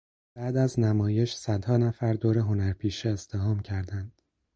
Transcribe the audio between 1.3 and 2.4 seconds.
صدها نفر دور